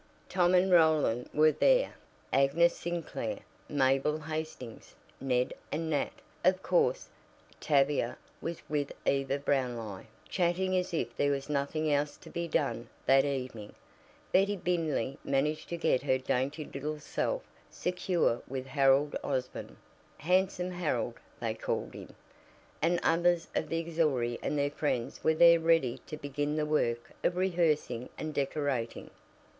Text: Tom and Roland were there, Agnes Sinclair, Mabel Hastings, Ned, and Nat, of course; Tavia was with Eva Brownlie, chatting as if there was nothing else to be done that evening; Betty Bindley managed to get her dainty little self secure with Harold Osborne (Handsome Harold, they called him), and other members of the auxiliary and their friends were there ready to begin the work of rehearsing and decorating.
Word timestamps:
Tom 0.27 0.55
and 0.55 0.71
Roland 0.71 1.29
were 1.31 1.51
there, 1.51 1.93
Agnes 2.33 2.75
Sinclair, 2.75 3.37
Mabel 3.69 4.17
Hastings, 4.21 4.95
Ned, 5.19 5.53
and 5.71 5.91
Nat, 5.91 6.11
of 6.43 6.63
course; 6.63 7.07
Tavia 7.59 8.17
was 8.41 8.63
with 8.67 8.91
Eva 9.05 9.37
Brownlie, 9.37 10.07
chatting 10.27 10.75
as 10.75 10.91
if 10.91 11.15
there 11.15 11.29
was 11.29 11.51
nothing 11.51 11.93
else 11.93 12.17
to 12.17 12.31
be 12.31 12.47
done 12.47 12.89
that 13.05 13.25
evening; 13.25 13.75
Betty 14.31 14.55
Bindley 14.55 15.19
managed 15.23 15.69
to 15.69 15.77
get 15.77 16.01
her 16.01 16.17
dainty 16.17 16.65
little 16.65 16.99
self 16.99 17.43
secure 17.69 18.41
with 18.47 18.65
Harold 18.65 19.15
Osborne 19.23 19.77
(Handsome 20.17 20.71
Harold, 20.71 21.19
they 21.39 21.53
called 21.53 21.93
him), 21.93 22.15
and 22.81 22.99
other 23.03 23.11
members 23.27 23.47
of 23.53 23.69
the 23.69 23.85
auxiliary 23.85 24.39
and 24.41 24.57
their 24.57 24.71
friends 24.71 25.23
were 25.23 25.35
there 25.35 25.59
ready 25.59 25.99
to 26.07 26.17
begin 26.17 26.55
the 26.55 26.65
work 26.65 27.11
of 27.23 27.37
rehearsing 27.37 28.09
and 28.17 28.33
decorating. 28.33 29.11